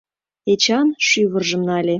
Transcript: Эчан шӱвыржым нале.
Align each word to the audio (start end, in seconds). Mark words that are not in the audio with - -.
Эчан 0.51 0.87
шӱвыржым 1.07 1.61
нале. 1.67 1.89